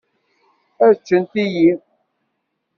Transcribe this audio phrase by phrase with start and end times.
[0.85, 1.71] Ad ččen tiyi.